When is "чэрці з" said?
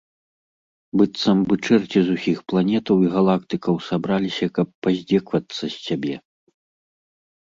1.65-2.15